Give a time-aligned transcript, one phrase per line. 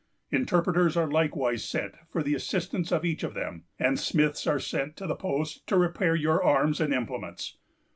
[0.31, 4.97] Interpreters are likewise sent for the assistance of each of them; and smiths are sent
[4.97, 7.59] to the posts to repair your arms and implements.